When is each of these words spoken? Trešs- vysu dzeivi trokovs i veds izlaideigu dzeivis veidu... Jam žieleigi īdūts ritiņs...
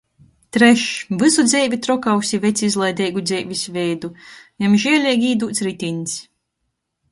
Trešs- 0.55 0.85
vysu 1.23 1.43
dzeivi 1.49 1.79
trokovs 1.87 2.31
i 2.37 2.39
veds 2.47 2.65
izlaideigu 2.69 3.23
dzeivis 3.31 3.63
veidu... 3.77 4.13
Jam 4.65 4.81
žieleigi 4.87 5.33
īdūts 5.37 5.65
ritiņs... 5.71 6.19